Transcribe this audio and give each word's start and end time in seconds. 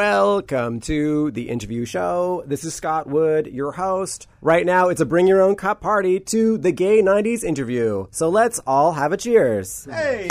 Welcome 0.00 0.80
to 0.80 1.30
the 1.32 1.50
interview 1.50 1.84
show. 1.84 2.42
This 2.46 2.64
is 2.64 2.72
Scott 2.72 3.06
Wood, 3.06 3.46
your 3.46 3.72
host. 3.72 4.28
Right 4.40 4.64
now, 4.64 4.88
it's 4.88 5.02
a 5.02 5.04
bring 5.04 5.26
your 5.26 5.42
own 5.42 5.56
cup 5.56 5.82
party 5.82 6.18
to 6.20 6.56
the 6.56 6.72
Gay 6.72 7.02
90s 7.02 7.44
interview. 7.44 8.06
So 8.10 8.30
let's 8.30 8.60
all 8.66 8.92
have 8.92 9.12
a 9.12 9.18
cheers. 9.18 9.84
Hey! 9.84 10.30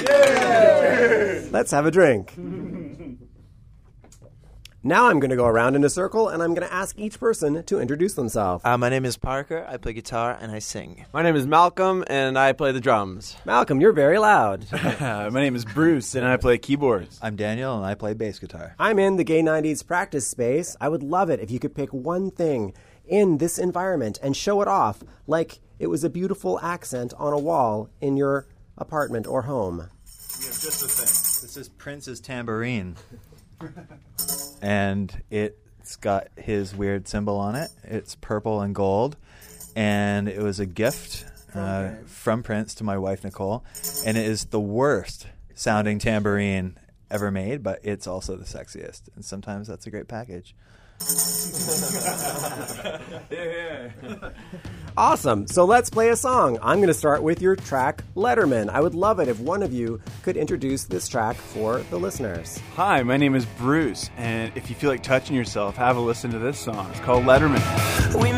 Let's 1.51 1.69
have 1.69 1.85
a 1.85 1.91
drink. 1.91 2.33
Now 4.81 5.09
I'm 5.09 5.19
going 5.19 5.29
to 5.29 5.35
go 5.35 5.45
around 5.45 5.75
in 5.75 5.83
a 5.83 5.89
circle 5.89 6.29
and 6.29 6.41
I'm 6.41 6.53
going 6.53 6.65
to 6.65 6.73
ask 6.73 6.97
each 6.97 7.19
person 7.19 7.63
to 7.65 7.79
introduce 7.81 8.13
themselves. 8.13 8.63
Uh, 8.63 8.77
my 8.77 8.87
name 8.87 9.03
is 9.03 9.17
Parker. 9.17 9.65
I 9.67 9.75
play 9.75 9.91
guitar 9.91 10.37
and 10.39 10.53
I 10.53 10.59
sing. 10.59 11.05
My 11.11 11.21
name 11.21 11.35
is 11.35 11.45
Malcolm, 11.45 12.05
and 12.07 12.39
I 12.39 12.53
play 12.53 12.71
the 12.71 12.79
drums. 12.79 13.35
Malcolm, 13.43 13.81
you're 13.81 13.91
very 13.91 14.17
loud. 14.19 14.65
My 14.71 15.29
name 15.29 15.55
is 15.57 15.65
Bruce, 15.65 16.15
and 16.15 16.25
I 16.25 16.37
play 16.37 16.57
keyboards. 16.57 17.19
I'm 17.21 17.35
Daniel, 17.35 17.75
and 17.75 17.85
I 17.85 17.93
play 17.93 18.13
bass 18.13 18.39
guitar. 18.39 18.75
I'm 18.79 18.99
in 18.99 19.17
the 19.17 19.25
Gay 19.25 19.41
90s 19.41 19.85
practice 19.85 20.25
space. 20.25 20.77
I 20.79 20.87
would 20.87 21.03
love 21.03 21.29
it 21.29 21.41
if 21.41 21.51
you 21.51 21.59
could 21.59 21.75
pick 21.75 21.91
one 21.91 22.31
thing 22.31 22.73
in 23.05 23.37
this 23.39 23.57
environment 23.59 24.17
and 24.23 24.35
show 24.37 24.61
it 24.61 24.67
off 24.69 25.03
like 25.27 25.59
it 25.77 25.87
was 25.87 26.05
a 26.05 26.09
beautiful 26.09 26.57
accent 26.61 27.13
on 27.17 27.33
a 27.33 27.39
wall 27.39 27.89
in 27.99 28.15
your 28.15 28.47
apartment 28.77 29.27
or 29.27 29.41
home. 29.41 29.89
We 30.39 30.45
have 30.45 30.59
just 30.59 30.81
the 30.81 30.87
thing. 30.87 31.05
This 31.41 31.57
is 31.57 31.67
Prince's 31.67 32.21
tambourine, 32.21 32.95
and 34.61 35.21
it's 35.29 35.95
got 35.95 36.27
his 36.35 36.75
weird 36.75 37.07
symbol 37.07 37.37
on 37.37 37.55
it. 37.55 37.69
It's 37.83 38.15
purple 38.15 38.61
and 38.61 38.73
gold, 38.75 39.17
and 39.75 40.27
it 40.27 40.41
was 40.41 40.59
a 40.59 40.65
gift 40.65 41.25
uh, 41.55 41.91
from 42.05 42.43
Prince 42.43 42.75
to 42.75 42.83
my 42.83 42.97
wife 42.97 43.23
Nicole, 43.23 43.63
and 44.05 44.17
it 44.17 44.25
is 44.25 44.45
the 44.45 44.59
worst 44.59 45.27
sounding 45.55 45.99
tambourine 45.99 46.77
ever 47.11 47.31
made, 47.31 47.63
but 47.63 47.79
it's 47.83 48.07
also 48.07 48.35
the 48.35 48.45
sexiest, 48.45 49.03
and 49.15 49.25
sometimes 49.25 49.67
that's 49.67 49.87
a 49.87 49.89
great 49.89 50.07
package. 50.07 50.55
Awesome. 54.99 55.47
So 55.47 55.63
let's 55.63 55.89
play 55.89 56.09
a 56.09 56.15
song. 56.17 56.59
I'm 56.61 56.79
going 56.79 56.89
to 56.89 56.93
start 56.93 57.23
with 57.23 57.41
your 57.41 57.55
track, 57.55 58.03
Letterman. 58.17 58.67
I 58.67 58.81
would 58.81 58.93
love 58.93 59.21
it 59.21 59.29
if 59.29 59.39
one 59.39 59.63
of 59.63 59.71
you 59.71 60.01
could 60.23 60.35
introduce 60.35 60.83
this 60.83 61.07
track 61.07 61.37
for 61.37 61.77
the 61.89 61.97
listeners. 61.97 62.59
Hi, 62.75 63.01
my 63.03 63.15
name 63.15 63.33
is 63.33 63.45
Bruce, 63.45 64.09
and 64.17 64.51
if 64.55 64.69
you 64.69 64.75
feel 64.75 64.89
like 64.89 65.01
touching 65.01 65.37
yourself, 65.37 65.77
have 65.77 65.95
a 65.95 66.01
listen 66.01 66.31
to 66.31 66.39
this 66.39 66.59
song. 66.59 66.85
It's 66.91 66.99
called 66.99 67.23
Letterman. 67.23 67.63
We 68.21 68.33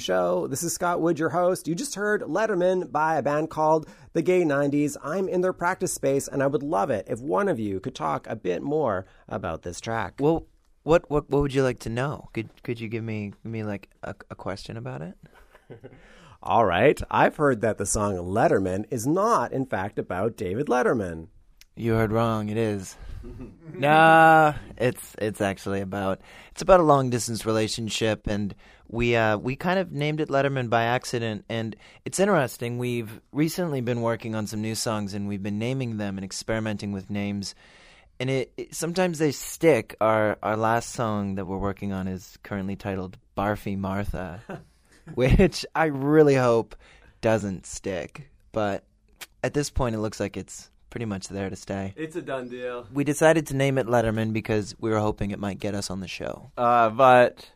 show. 0.00 0.46
This 0.46 0.62
is 0.62 0.72
Scott 0.72 1.00
Wood, 1.00 1.18
your 1.18 1.28
host. 1.28 1.68
You 1.68 1.74
just 1.74 1.94
heard 1.94 2.22
Letterman 2.22 2.90
by 2.90 3.16
a 3.16 3.22
band 3.22 3.50
called 3.50 3.88
The 4.12 4.22
Gay 4.22 4.42
90s. 4.42 4.96
I'm 5.02 5.28
in 5.28 5.40
their 5.40 5.52
practice 5.52 5.92
space, 5.92 6.26
and 6.26 6.42
I 6.42 6.46
would 6.46 6.62
love 6.62 6.90
it 6.90 7.06
if 7.08 7.20
one 7.20 7.48
of 7.48 7.60
you 7.60 7.78
could 7.78 7.94
talk 7.94 8.26
a 8.26 8.34
bit 8.34 8.62
more 8.62 9.06
about 9.28 9.62
this 9.62 9.80
track. 9.80 10.14
Well, 10.18 10.46
what 10.82 11.10
what 11.10 11.28
what 11.30 11.42
would 11.42 11.54
you 11.54 11.62
like 11.62 11.78
to 11.80 11.90
know? 11.90 12.28
Could 12.32 12.48
could 12.62 12.80
you 12.80 12.88
give 12.88 13.04
me 13.04 13.32
give 13.42 13.52
me 13.52 13.62
like 13.62 13.88
a, 14.02 14.14
a 14.30 14.34
question 14.34 14.76
about 14.76 15.02
it? 15.02 15.14
All 16.42 16.64
right, 16.64 17.00
I've 17.10 17.36
heard 17.36 17.60
that 17.60 17.76
the 17.76 17.84
song 17.84 18.14
Letterman 18.14 18.86
is 18.90 19.06
not, 19.06 19.52
in 19.52 19.66
fact, 19.66 19.98
about 19.98 20.38
David 20.38 20.66
Letterman. 20.66 21.28
You 21.76 21.92
heard 21.92 22.12
wrong. 22.12 22.48
It 22.48 22.56
is. 22.56 22.96
nah, 23.74 24.54
it's 24.76 25.14
it's 25.18 25.40
actually 25.40 25.80
about 25.80 26.20
it's 26.50 26.62
about 26.62 26.80
a 26.80 26.84
long 26.84 27.10
distance 27.10 27.44
relationship, 27.44 28.26
and 28.26 28.54
we 28.90 29.14
uh 29.16 29.36
we 29.36 29.56
kind 29.56 29.78
of 29.78 29.92
named 29.92 30.20
it 30.20 30.28
Letterman 30.28 30.68
by 30.68 30.84
accident. 30.84 31.44
And 31.48 31.76
it's 32.04 32.18
interesting. 32.18 32.78
We've 32.78 33.20
recently 33.32 33.80
been 33.80 34.02
working 34.02 34.34
on 34.34 34.46
some 34.46 34.60
new 34.60 34.74
songs, 34.74 35.14
and 35.14 35.28
we've 35.28 35.42
been 35.42 35.58
naming 35.58 35.96
them 35.96 36.18
and 36.18 36.24
experimenting 36.24 36.92
with 36.92 37.10
names. 37.10 37.54
And 38.18 38.28
it, 38.28 38.52
it 38.56 38.74
sometimes 38.74 39.18
they 39.18 39.32
stick. 39.32 39.96
Our 40.00 40.36
our 40.42 40.56
last 40.56 40.90
song 40.90 41.36
that 41.36 41.46
we're 41.46 41.58
working 41.58 41.92
on 41.92 42.08
is 42.08 42.38
currently 42.42 42.76
titled 42.76 43.16
Barfy 43.36 43.78
Martha, 43.78 44.40
which 45.14 45.64
I 45.74 45.86
really 45.86 46.34
hope 46.34 46.74
doesn't 47.20 47.66
stick. 47.66 48.28
But 48.52 48.84
at 49.42 49.54
this 49.54 49.70
point, 49.70 49.94
it 49.94 50.00
looks 50.00 50.20
like 50.20 50.36
it's 50.36 50.70
pretty 50.90 51.06
much 51.06 51.28
there 51.28 51.48
to 51.48 51.56
stay. 51.56 51.94
It's 51.96 52.16
a 52.16 52.22
done 52.22 52.48
deal. 52.48 52.86
We 52.92 53.04
decided 53.04 53.46
to 53.48 53.56
name 53.56 53.78
it 53.78 53.86
Letterman 53.86 54.32
because 54.32 54.74
we 54.80 54.90
were 54.90 54.98
hoping 54.98 55.30
it 55.30 55.38
might 55.38 55.60
get 55.60 55.74
us 55.74 55.88
on 55.88 56.00
the 56.00 56.08
show. 56.08 56.50
Uh, 56.58 56.90
but 56.90 57.48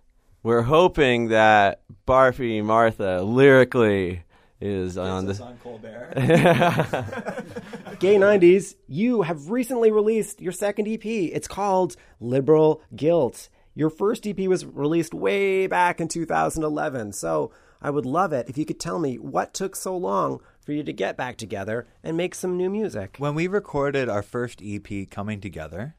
we're 0.45 0.63
hoping 0.63 1.29
that 1.29 1.81
Barfy 2.07 2.63
Martha 2.63 3.23
lyrically 3.23 4.23
is 4.61 4.97
on 4.99 5.27
the. 5.27 5.43
on 5.43 5.57
Colbert. 5.57 6.13
Gay 7.99 8.17
90s, 8.17 8.75
you 8.87 9.23
have 9.23 9.51
recently 9.51 9.91
released 9.91 10.41
your 10.41 10.53
second 10.53 10.87
EP. 10.87 11.05
It's 11.05 11.49
called 11.49 11.97
Liberal 12.21 12.83
Guilt. 12.95 13.49
Your 13.75 13.89
first 13.89 14.27
EP 14.27 14.39
was 14.41 14.67
released 14.67 15.15
way 15.15 15.67
back 15.67 15.99
in 15.99 16.09
2011. 16.09 17.13
So 17.13 17.51
I 17.81 17.89
would 17.89 18.07
love 18.07 18.35
it 18.35 18.49
if 18.49 18.59
you 18.59 18.67
could 18.67 18.79
tell 18.79 18.99
me 18.99 19.19
what 19.19 19.55
took 19.55 19.75
so 19.75 19.97
long 19.97 20.41
for 20.61 20.73
you 20.73 20.83
to 20.85 20.93
get 20.93 21.17
back 21.17 21.39
together 21.39 21.87
and 22.03 22.19
make 22.19 22.35
some 22.35 22.59
new 22.59 22.69
music. 22.69 23.17
When 23.19 23.35
we 23.35 23.47
recorded 23.47 24.11
our 24.11 24.23
first 24.23 24.61
EP, 24.63 25.09
Coming 25.11 25.41
Together, 25.41 25.95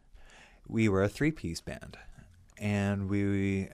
we 0.68 0.88
were 0.88 1.02
a 1.02 1.10
three 1.10 1.32
piece 1.32 1.62
band. 1.62 1.98
And 2.58 3.10
we 3.10 3.70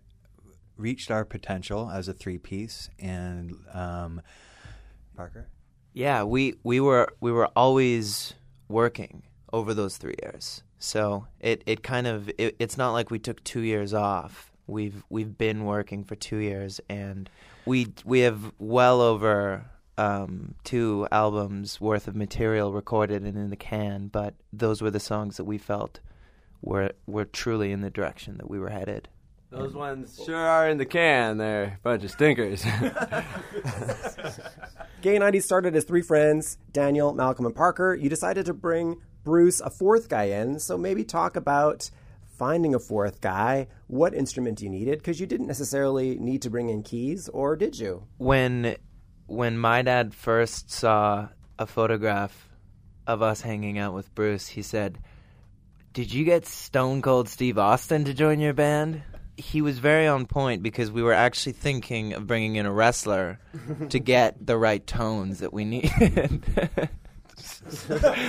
reached 0.81 1.11
our 1.11 1.23
potential 1.23 1.89
as 1.89 2.07
a 2.07 2.13
three 2.13 2.37
piece. 2.37 2.89
And 2.99 3.55
um, 3.73 4.21
Parker? 5.15 5.47
Yeah, 5.93 6.23
we 6.23 6.55
we 6.63 6.79
were 6.79 7.07
we 7.19 7.31
were 7.31 7.47
always 7.55 8.33
working 8.67 9.23
over 9.53 9.73
those 9.73 9.97
three 9.97 10.15
years. 10.21 10.63
So 10.79 11.27
it, 11.39 11.63
it 11.65 11.83
kind 11.83 12.07
of 12.07 12.29
it, 12.37 12.55
it's 12.59 12.77
not 12.77 12.91
like 12.91 13.11
we 13.11 13.19
took 13.19 13.43
two 13.43 13.61
years 13.61 13.93
off. 13.93 14.51
We've 14.67 15.03
we've 15.09 15.37
been 15.37 15.65
working 15.65 16.03
for 16.03 16.15
two 16.15 16.37
years, 16.37 16.79
and 16.89 17.29
we 17.65 17.93
we 18.05 18.21
have 18.21 18.53
well 18.57 19.01
over 19.01 19.65
um, 19.97 20.55
two 20.63 21.07
albums 21.11 21.79
worth 21.79 22.07
of 22.07 22.15
material 22.15 22.71
recorded 22.71 23.23
and 23.23 23.37
in 23.37 23.49
the 23.49 23.55
can. 23.55 24.07
But 24.07 24.35
those 24.51 24.81
were 24.81 24.91
the 24.91 24.99
songs 24.99 25.37
that 25.37 25.43
we 25.43 25.57
felt 25.57 25.99
were 26.61 26.91
were 27.05 27.25
truly 27.25 27.71
in 27.71 27.81
the 27.81 27.89
direction 27.89 28.37
that 28.37 28.49
we 28.49 28.59
were 28.59 28.69
headed. 28.69 29.09
Those 29.51 29.73
ones 29.73 30.17
sure 30.25 30.37
are 30.37 30.69
in 30.69 30.77
the 30.77 30.85
can. 30.85 31.37
They're 31.37 31.63
a 31.63 31.79
bunch 31.83 32.05
of 32.05 32.11
stinkers. 32.11 32.63
Gay 35.01 35.17
90s 35.17 35.43
started 35.43 35.75
as 35.75 35.83
three 35.83 36.01
friends 36.01 36.57
Daniel, 36.71 37.13
Malcolm, 37.13 37.45
and 37.45 37.53
Parker. 37.53 37.93
You 37.93 38.09
decided 38.09 38.45
to 38.45 38.53
bring 38.53 39.01
Bruce, 39.25 39.59
a 39.59 39.69
fourth 39.69 40.07
guy, 40.07 40.25
in. 40.25 40.59
So 40.59 40.77
maybe 40.77 41.03
talk 41.03 41.35
about 41.35 41.89
finding 42.37 42.73
a 42.73 42.79
fourth 42.79 43.19
guy, 43.19 43.67
what 43.87 44.13
instrument 44.13 44.61
you 44.61 44.69
needed, 44.69 44.99
because 44.99 45.19
you 45.19 45.27
didn't 45.27 45.47
necessarily 45.47 46.17
need 46.17 46.41
to 46.43 46.49
bring 46.49 46.69
in 46.69 46.81
keys, 46.81 47.27
or 47.29 47.55
did 47.55 47.77
you? 47.77 48.03
when 48.17 48.75
when 49.27 49.57
my 49.57 49.81
dad 49.81 50.13
first 50.13 50.71
saw 50.71 51.27
a 51.57 51.65
photograph 51.65 52.49
of 53.07 53.21
us 53.21 53.41
hanging 53.41 53.77
out 53.77 53.93
with 53.93 54.13
Bruce, 54.15 54.47
he 54.47 54.61
said, 54.61 54.97
"Did 55.93 56.13
you 56.13 56.25
get 56.25 56.45
Stone 56.45 57.01
Cold 57.01 57.29
Steve 57.29 57.57
Austin 57.57 58.03
to 58.05 58.13
join 58.13 58.39
your 58.39 58.53
band?" 58.53 59.03
He 59.41 59.61
was 59.61 59.79
very 59.79 60.05
on 60.05 60.27
point 60.27 60.61
because 60.61 60.91
we 60.91 61.01
were 61.01 61.13
actually 61.13 61.53
thinking 61.53 62.13
of 62.13 62.27
bringing 62.27 62.57
in 62.57 62.67
a 62.67 62.71
wrestler 62.71 63.39
to 63.89 63.99
get 63.99 64.45
the 64.45 64.55
right 64.55 64.85
tones 64.85 65.39
that 65.39 65.51
we 65.51 65.65
needed. 65.65 66.43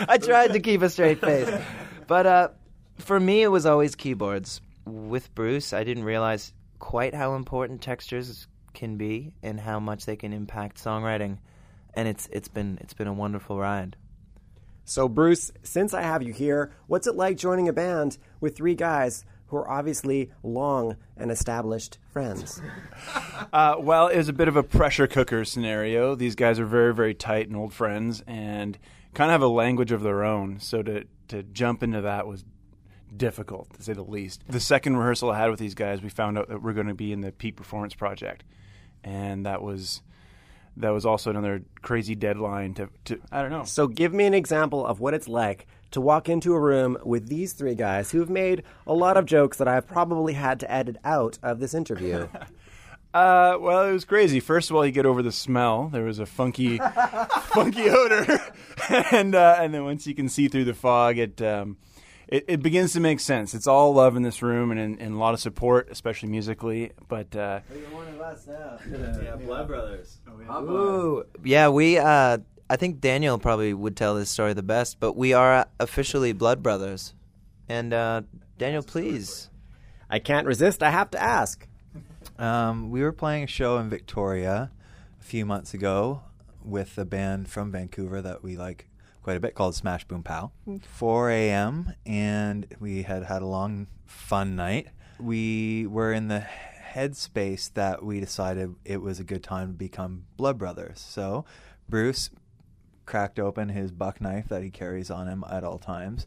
I 0.08 0.18
tried 0.18 0.54
to 0.54 0.60
keep 0.60 0.80
a 0.80 0.88
straight 0.88 1.20
face, 1.20 1.50
but 2.06 2.26
uh, 2.26 2.48
for 2.98 3.20
me, 3.20 3.42
it 3.42 3.48
was 3.48 3.66
always 3.66 3.94
keyboards. 3.94 4.62
With 4.86 5.34
Bruce, 5.34 5.74
I 5.74 5.84
didn't 5.84 6.04
realize 6.04 6.54
quite 6.78 7.14
how 7.14 7.34
important 7.34 7.82
textures 7.82 8.48
can 8.72 8.96
be 8.96 9.32
and 9.42 9.60
how 9.60 9.78
much 9.78 10.06
they 10.06 10.16
can 10.16 10.32
impact 10.32 10.82
songwriting, 10.82 11.38
and 11.94 12.08
it's 12.08 12.26
it's 12.32 12.48
been 12.48 12.78
it's 12.80 12.94
been 12.94 13.06
a 13.06 13.12
wonderful 13.12 13.58
ride. 13.58 13.96
So, 14.84 15.08
Bruce, 15.08 15.52
since 15.62 15.94
I 15.94 16.02
have 16.02 16.22
you 16.22 16.32
here, 16.32 16.72
what's 16.86 17.06
it 17.06 17.14
like 17.14 17.36
joining 17.36 17.68
a 17.68 17.72
band 17.72 18.18
with 18.40 18.56
three 18.56 18.74
guys 18.74 19.24
who 19.52 19.58
are 19.58 19.70
obviously 19.70 20.30
long 20.42 20.96
and 21.16 21.30
established 21.30 21.98
friends? 22.10 22.60
Uh, 23.52 23.74
well, 23.78 24.06
it 24.06 24.16
was 24.16 24.28
a 24.30 24.32
bit 24.32 24.48
of 24.48 24.56
a 24.56 24.62
pressure 24.62 25.06
cooker 25.06 25.44
scenario. 25.44 26.14
These 26.14 26.36
guys 26.36 26.58
are 26.58 26.64
very, 26.64 26.94
very 26.94 27.12
tight 27.12 27.48
and 27.48 27.56
old 27.56 27.74
friends, 27.74 28.22
and 28.26 28.78
kind 29.12 29.30
of 29.30 29.32
have 29.32 29.42
a 29.42 29.48
language 29.48 29.92
of 29.92 30.02
their 30.02 30.24
own. 30.24 30.58
So 30.58 30.82
to 30.82 31.04
to 31.28 31.42
jump 31.42 31.82
into 31.82 32.00
that 32.00 32.26
was 32.26 32.44
difficult, 33.14 33.74
to 33.74 33.82
say 33.82 33.92
the 33.92 34.04
least. 34.04 34.42
The 34.48 34.60
second 34.60 34.96
rehearsal 34.96 35.30
I 35.32 35.38
had 35.38 35.50
with 35.50 35.58
these 35.58 35.74
guys, 35.74 36.00
we 36.00 36.08
found 36.08 36.38
out 36.38 36.48
that 36.48 36.62
we're 36.62 36.72
going 36.72 36.86
to 36.86 36.94
be 36.94 37.12
in 37.12 37.20
the 37.20 37.32
Peak 37.32 37.56
Performance 37.56 37.94
Project, 37.94 38.44
and 39.04 39.44
that 39.44 39.60
was 39.60 40.00
that 40.78 40.90
was 40.90 41.04
also 41.04 41.28
another 41.28 41.62
crazy 41.82 42.14
deadline 42.14 42.72
to, 42.74 42.88
to 43.06 43.20
I 43.30 43.42
don't 43.42 43.50
know. 43.50 43.64
So, 43.64 43.86
give 43.86 44.14
me 44.14 44.24
an 44.24 44.34
example 44.34 44.86
of 44.86 45.00
what 45.00 45.12
it's 45.12 45.28
like 45.28 45.66
to 45.92 46.00
walk 46.00 46.28
into 46.28 46.52
a 46.54 46.60
room 46.60 46.98
with 47.04 47.28
these 47.28 47.52
three 47.52 47.74
guys 47.74 48.10
who've 48.10 48.30
made 48.30 48.62
a 48.86 48.94
lot 48.94 49.16
of 49.16 49.24
jokes 49.24 49.56
that 49.58 49.68
I've 49.68 49.86
probably 49.86 50.32
had 50.34 50.60
to 50.60 50.70
edit 50.70 50.96
out 51.04 51.38
of 51.42 51.60
this 51.60 51.74
interview. 51.74 52.28
Uh, 53.14 53.58
well, 53.60 53.86
it 53.86 53.92
was 53.92 54.06
crazy. 54.06 54.40
First 54.40 54.70
of 54.70 54.76
all, 54.76 54.86
you 54.86 54.90
get 54.92 55.04
over 55.04 55.22
the 55.22 55.32
smell. 55.32 55.90
There 55.92 56.04
was 56.04 56.18
a 56.18 56.24
funky, 56.24 56.78
funky 57.42 57.90
odor, 57.90 58.40
and 59.10 59.34
uh, 59.34 59.56
and 59.60 59.74
then 59.74 59.84
once 59.84 60.06
you 60.06 60.14
can 60.14 60.30
see 60.30 60.48
through 60.48 60.64
the 60.64 60.72
fog, 60.72 61.18
it, 61.18 61.42
um, 61.42 61.76
it 62.26 62.46
it 62.48 62.62
begins 62.62 62.94
to 62.94 63.00
make 63.00 63.20
sense. 63.20 63.52
It's 63.52 63.66
all 63.66 63.92
love 63.92 64.16
in 64.16 64.22
this 64.22 64.40
room 64.40 64.70
and, 64.70 64.80
and, 64.80 64.98
and 64.98 65.14
a 65.14 65.18
lot 65.18 65.34
of 65.34 65.40
support, 65.40 65.88
especially 65.90 66.30
musically. 66.30 66.92
But 67.06 67.36
uh, 67.36 67.60
yeah, 68.90 69.36
Blood 69.36 69.68
Brothers. 69.68 70.16
Ooh, 70.50 71.24
yeah, 71.44 71.68
we. 71.68 71.98
I 72.68 72.76
think 72.76 73.00
Daniel 73.00 73.38
probably 73.38 73.74
would 73.74 73.96
tell 73.96 74.14
this 74.14 74.30
story 74.30 74.54
the 74.54 74.62
best, 74.62 74.98
but 75.00 75.16
we 75.16 75.32
are 75.32 75.66
officially 75.78 76.32
blood 76.32 76.62
brothers. 76.62 77.14
And 77.68 77.92
uh, 77.92 78.22
Daniel, 78.58 78.82
please. 78.82 79.50
I 80.08 80.18
can't 80.18 80.46
resist, 80.46 80.82
I 80.82 80.90
have 80.90 81.10
to 81.12 81.22
ask. 81.22 81.66
Um, 82.38 82.90
we 82.90 83.02
were 83.02 83.12
playing 83.12 83.44
a 83.44 83.46
show 83.46 83.78
in 83.78 83.88
Victoria 83.88 84.70
a 85.20 85.24
few 85.24 85.46
months 85.46 85.74
ago 85.74 86.22
with 86.64 86.96
a 86.98 87.04
band 87.04 87.48
from 87.48 87.72
Vancouver 87.72 88.22
that 88.22 88.42
we 88.42 88.56
like 88.56 88.88
quite 89.22 89.36
a 89.36 89.40
bit 89.40 89.54
called 89.54 89.74
Smash 89.74 90.04
Boom 90.04 90.22
Pow. 90.22 90.50
4 90.82 91.30
a.m. 91.30 91.94
and 92.04 92.66
we 92.80 93.02
had 93.02 93.24
had 93.24 93.42
a 93.42 93.46
long, 93.46 93.86
fun 94.06 94.56
night. 94.56 94.88
We 95.20 95.86
were 95.86 96.12
in 96.12 96.28
the 96.28 96.44
headspace 96.92 97.72
that 97.74 98.04
we 98.04 98.20
decided 98.20 98.74
it 98.84 99.00
was 99.00 99.18
a 99.18 99.24
good 99.24 99.42
time 99.42 99.68
to 99.68 99.74
become 99.74 100.24
blood 100.36 100.58
brothers. 100.58 101.00
So 101.00 101.44
Bruce 101.88 102.30
cracked 103.12 103.38
open 103.38 103.68
his 103.68 103.92
buck 103.92 104.22
knife 104.22 104.48
that 104.48 104.62
he 104.62 104.70
carries 104.70 105.10
on 105.10 105.28
him 105.28 105.44
at 105.50 105.62
all 105.64 105.76
times. 105.76 106.26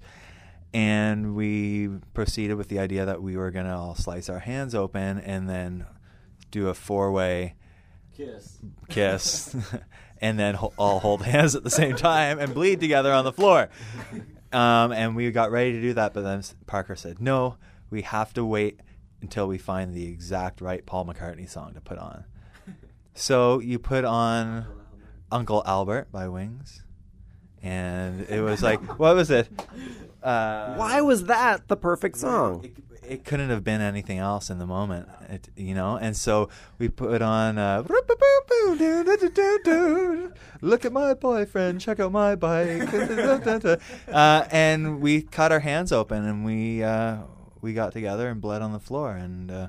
And 0.72 1.34
we 1.36 1.90
proceeded 2.14 2.58
with 2.58 2.68
the 2.68 2.78
idea 2.78 3.08
that 3.08 3.24
we 3.24 3.36
were 3.36 3.50
going 3.50 3.66
to 3.66 3.74
all 3.74 3.96
slice 3.96 4.30
our 4.30 4.38
hands 4.38 4.76
open 4.76 5.18
and 5.18 5.50
then 5.50 5.88
do 6.52 6.70
a 6.70 6.76
four 6.76 7.12
way 7.12 7.56
Kiss. 8.16 8.60
kiss 8.88 9.56
and 10.22 10.38
then 10.38 10.54
ho- 10.54 10.74
all 10.78 11.00
hold 11.00 11.24
hands 11.24 11.56
at 11.56 11.64
the 11.64 11.72
same 11.72 11.96
time 11.96 12.38
and 12.38 12.54
bleed 12.54 12.80
together 12.80 13.12
on 13.12 13.26
the 13.26 13.34
floor. 13.34 13.68
Um, 14.54 14.92
and 14.92 15.16
we 15.16 15.32
got 15.32 15.50
ready 15.50 15.72
to 15.72 15.82
do 15.82 15.94
that, 15.94 16.14
but 16.14 16.22
then 16.22 16.44
Parker 16.68 16.96
said, 16.96 17.20
no, 17.20 17.58
we 17.90 18.04
have 18.04 18.32
to 18.36 18.46
wait 18.46 18.80
until 19.24 19.48
we 19.48 19.58
find 19.58 19.96
the 19.96 20.06
exact 20.06 20.62
right 20.62 20.86
Paul 20.86 21.08
McCartney 21.08 21.50
song 21.50 21.74
to 21.74 21.82
put 21.82 21.98
on. 21.98 22.26
So 23.18 23.60
you 23.60 23.80
put 23.80 24.04
on 24.04 24.68
Uncle 25.36 25.62
Albert 25.66 26.12
by 26.14 26.30
Wings. 26.30 26.84
And 27.62 28.22
it 28.30 28.40
was 28.42 28.64
like, 28.64 28.80
what 29.00 29.18
was 29.18 29.30
it? 29.30 29.50
Uh, 30.24 30.76
Why 30.76 31.02
was 31.02 31.26
that 31.26 31.68
the 31.68 31.76
perfect 31.76 32.18
song? 32.18 32.64
it, 32.64 32.72
it 33.08 33.26
couldn't 33.26 33.50
have 33.50 33.64
been 33.64 33.82
anything 33.82 34.18
else 34.18 34.50
in 34.50 34.60
the 34.60 34.66
moment, 34.66 35.10
it, 35.30 35.50
you 35.58 35.76
know. 35.76 35.98
And 35.98 36.16
so 36.16 36.48
we 36.80 36.88
put 36.88 37.22
on 37.22 37.58
uh, 37.58 37.84
"Look 40.62 40.86
at 40.86 40.94
my 40.94 41.14
boyfriend, 41.14 41.82
check 41.82 42.00
out 42.00 42.12
my 42.14 42.36
bike," 42.36 42.92
uh, 44.08 44.46
and 44.52 45.02
we 45.02 45.22
cut 45.22 45.52
our 45.52 45.60
hands 45.60 45.92
open 45.92 46.26
and 46.26 46.46
we 46.46 46.82
uh, 46.82 47.18
we 47.62 47.74
got 47.74 47.92
together 47.92 48.30
and 48.30 48.40
bled 48.42 48.62
on 48.62 48.72
the 48.74 48.80
floor, 48.80 49.12
and 49.12 49.52
uh, 49.52 49.68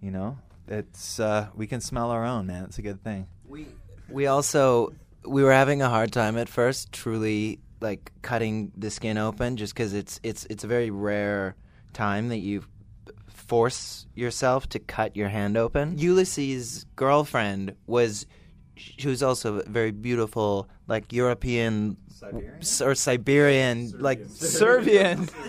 you 0.00 0.10
know, 0.10 0.38
it's 0.68 1.18
uh, 1.18 1.48
we 1.54 1.66
can 1.66 1.80
smell 1.80 2.10
our 2.10 2.24
own, 2.24 2.46
man. 2.46 2.64
It's 2.64 2.78
a 2.78 2.82
good 2.82 3.02
thing. 3.02 3.26
We 3.46 3.66
we 4.10 4.26
also 4.26 4.92
we 5.24 5.42
were 5.42 5.52
having 5.52 5.82
a 5.82 5.88
hard 5.88 6.12
time 6.12 6.36
at 6.38 6.48
first, 6.48 6.92
truly 6.92 7.60
like 7.80 8.12
cutting 8.22 8.72
the 8.76 8.90
skin 8.90 9.18
open, 9.18 9.56
just 9.56 9.74
because 9.74 9.94
it's 9.94 10.20
it's 10.22 10.46
it's 10.46 10.64
a 10.64 10.66
very 10.66 10.90
rare 10.90 11.54
time 11.92 12.28
that 12.28 12.38
you 12.38 12.64
force 13.28 14.06
yourself 14.14 14.68
to 14.70 14.78
cut 14.78 15.16
your 15.16 15.28
hand 15.28 15.56
open. 15.56 15.96
Ulysses' 15.98 16.86
girlfriend 16.96 17.74
was 17.86 18.26
she 18.74 19.08
was 19.08 19.22
also 19.22 19.62
very 19.66 19.90
beautiful, 19.90 20.68
like 20.86 21.12
European 21.12 21.96
Siberian? 22.08 22.60
or 22.82 22.94
Siberian, 22.94 23.92
like 23.98 24.20
Serbian. 24.28 25.26
Third 25.26 25.42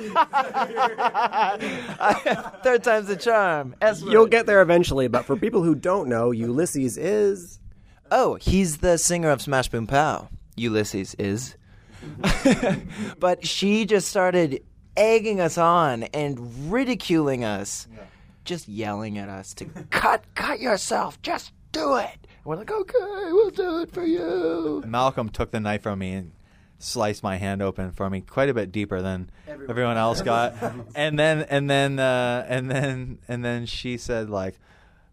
time's 2.84 3.08
the 3.08 3.18
charm. 3.20 3.76
S 3.82 4.02
You'll 4.02 4.28
get 4.28 4.46
there 4.46 4.62
eventually, 4.62 5.08
but 5.08 5.26
for 5.26 5.36
people 5.36 5.64
who 5.64 5.76
don't 5.76 6.10
know, 6.10 6.32
Ulysses 6.32 6.98
is. 6.98 7.60
Oh, 8.12 8.36
he's 8.36 8.78
the 8.78 8.98
singer 8.98 9.30
of 9.30 9.42
Smash 9.42 9.70
Boom 9.70 9.88
Pow. 9.88 10.30
Ulysses 10.56 11.16
is. 11.16 11.56
but 13.20 13.46
she 13.46 13.86
just 13.86 14.08
started 14.08 14.64
egging 14.96 15.40
us 15.40 15.58
on 15.58 16.04
and 16.04 16.72
ridiculing 16.72 17.44
us, 17.44 17.88
just 18.46 18.68
yelling 18.68 19.18
at 19.18 19.30
us 19.30 19.54
to 19.56 19.66
cut, 19.90 20.24
cut 20.36 20.60
yourself, 20.60 21.22
just 21.22 21.52
do 21.72 21.96
it. 21.98 22.28
We're 22.46 22.56
like, 22.56 22.72
okay, 22.72 22.98
we'll 22.98 23.52
do 23.52 23.82
it 23.82 23.92
for 23.92 24.06
you. 24.06 24.84
Malcolm 24.86 25.30
took 25.30 25.52
the 25.52 25.60
knife 25.60 25.84
from 25.84 26.00
me 26.00 26.14
and 26.14 26.32
sliced 26.80 27.22
my 27.22 27.36
hand 27.36 27.62
open 27.62 27.92
for 27.92 28.10
me 28.10 28.22
quite 28.22 28.50
a 28.50 28.54
bit 28.54 28.72
deeper 28.72 29.02
than 29.02 29.30
everyone, 29.48 29.98
else 29.98 30.22
got. 30.22 30.56
and 30.96 31.20
then 31.20 31.42
and 31.50 31.70
then 31.70 32.00
uh, 32.00 32.46
and 32.48 32.72
then 32.72 33.20
and 33.28 33.44
then 33.44 33.66
she 33.66 33.98
said 33.98 34.30
like, 34.30 34.58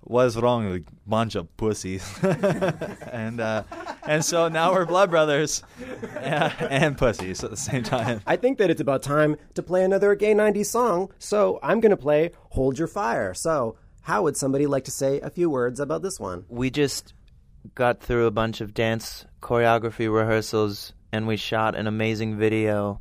"What's 0.06 0.36
wrong 0.36 0.70
with 0.70 0.82
a 0.82 0.84
bunch 1.06 1.34
of 1.34 1.54
pussies?" 1.56 2.04
and 2.22 3.40
uh, 3.40 3.64
and 4.06 4.24
so 4.24 4.48
now 4.48 4.72
we're 4.72 4.86
blood 4.86 5.10
brothers 5.10 5.62
yeah, 6.02 6.52
and 6.70 6.96
pussies 6.96 7.42
at 7.44 7.50
the 7.50 7.56
same 7.56 7.82
time. 7.82 8.20
I 8.26 8.36
think 8.36 8.58
that 8.58 8.70
it's 8.70 8.80
about 8.80 9.02
time 9.02 9.36
to 9.54 9.62
play 9.62 9.84
another 9.84 10.14
gay 10.14 10.34
90s 10.34 10.66
song, 10.66 11.12
so 11.18 11.58
I'm 11.62 11.80
going 11.80 11.90
to 11.90 11.96
play 11.96 12.32
Hold 12.50 12.78
Your 12.78 12.88
Fire. 12.88 13.34
So, 13.34 13.76
how 14.02 14.22
would 14.22 14.36
somebody 14.36 14.66
like 14.66 14.84
to 14.84 14.90
say 14.90 15.20
a 15.20 15.30
few 15.30 15.50
words 15.50 15.80
about 15.80 16.02
this 16.02 16.20
one? 16.20 16.44
We 16.48 16.70
just 16.70 17.14
got 17.74 18.00
through 18.00 18.26
a 18.26 18.30
bunch 18.30 18.60
of 18.60 18.74
dance 18.74 19.26
choreography 19.42 20.12
rehearsals 20.12 20.92
and 21.12 21.26
we 21.26 21.36
shot 21.36 21.74
an 21.74 21.86
amazing 21.86 22.36
video 22.36 23.00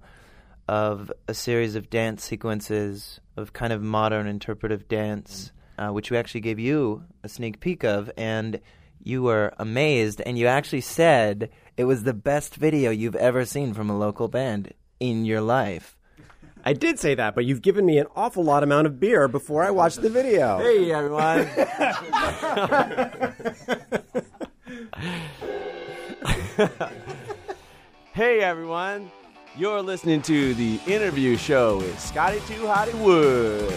of 0.68 1.12
a 1.28 1.34
series 1.34 1.76
of 1.76 1.90
dance 1.90 2.24
sequences 2.24 3.20
of 3.38 3.54
kind 3.54 3.72
of 3.72 3.82
modern 3.82 4.28
interpretive 4.28 4.88
dance, 4.88 5.52
uh, 5.77 5.89
which 5.89 6.12
we 6.12 6.17
actually 6.17 6.41
gave 6.41 6.60
you 6.60 7.03
a 7.24 7.29
sneak 7.29 7.60
peek 7.60 7.84
of, 7.84 8.12
and 8.17 8.60
you 9.03 9.22
were 9.22 9.53
amazed, 9.58 10.22
and 10.25 10.38
you 10.38 10.48
actually 10.48 10.82
said 10.82 11.50
it 11.77 11.86
was 11.86 12.03
the 12.03 12.13
best 12.13 12.55
video 12.55 12.91
you've 12.91 13.15
ever 13.15 13.46
seen 13.46 13.74
from 13.74 13.89
a 13.89 13.98
local 13.98 14.27
band 14.27 14.74
in 15.00 15.25
your 15.25 15.41
life. 15.41 15.98
I 16.67 16.74
did 16.74 17.00
say 17.00 17.13
that, 17.13 17.36
but 17.36 17.46
you've 17.46 17.62
given 17.62 17.86
me 17.86 18.00
an 18.00 18.08
awful 18.15 18.44
lot 18.44 18.63
amount 18.63 18.88
of 18.88 19.00
beer 19.00 19.27
before 19.27 19.63
I 19.63 19.70
watched 19.70 20.01
the 20.01 20.10
video. 20.10 20.58
Hey, 20.58 20.91
everyone. 20.91 21.46
hey, 28.13 28.39
everyone. 28.39 29.12
You're 29.55 29.84
listening 29.84 30.24
to 30.24 30.55
the 30.55 30.79
interview 30.88 31.38
show 31.38 31.77
with 31.77 32.00
Scotty 32.00 32.39
Too 32.48 32.63
Hottie 32.63 32.96
Wood. 32.96 33.72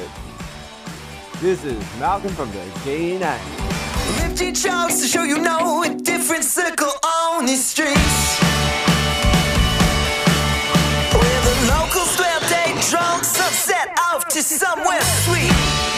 This 1.40 1.64
is 1.64 1.78
Malcolm 2.00 2.32
from 2.34 2.50
the 2.50 2.64
Gay 2.84 3.16
Night. 3.16 3.40
Empty 4.22 4.50
jokes 4.50 5.00
to 5.00 5.06
show 5.06 5.22
you 5.22 5.38
know 5.38 5.84
a 5.84 5.88
different 5.88 6.42
circle 6.42 6.90
on 7.04 7.46
these 7.46 7.64
streets. 7.64 8.40
Where 11.14 11.42
the 11.44 11.70
locals 11.70 12.16
dwell, 12.16 12.40
day 12.48 12.74
drunks 12.90 13.38
upset 13.38 13.96
off 14.10 14.26
to 14.30 14.42
somewhere 14.42 15.00
sweet. 15.00 15.97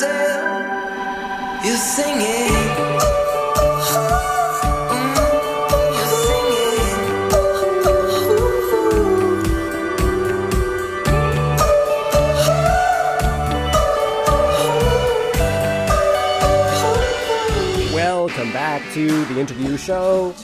Yourself, 0.00 1.64
you're 1.64 1.76
singing. 1.76 2.48
Welcome 17.92 18.52
back 18.52 18.82
to 18.92 19.24
the 19.24 19.40
interview 19.40 19.76
show. 19.76 20.34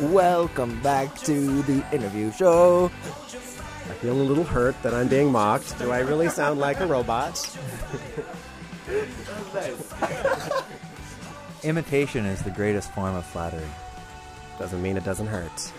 Welcome 0.00 0.80
back 0.82 1.14
to 1.20 1.62
the 1.62 1.84
interview 1.92 2.32
show. 2.32 2.90
I 3.98 4.00
feel 4.02 4.14
a 4.14 4.22
little 4.22 4.44
hurt 4.44 4.80
that 4.84 4.94
I'm 4.94 5.08
being 5.08 5.32
mocked. 5.32 5.76
Do 5.80 5.90
I 5.90 5.98
really 5.98 6.28
sound 6.28 6.60
like 6.60 6.78
a 6.78 6.86
robot? 6.86 7.34
Imitation 11.64 12.24
is 12.24 12.40
the 12.42 12.52
greatest 12.52 12.92
form 12.92 13.16
of 13.16 13.26
flattery. 13.26 13.66
Doesn't 14.56 14.80
mean 14.80 14.96
it 14.96 15.04
doesn't 15.04 15.26
hurt. 15.26 15.72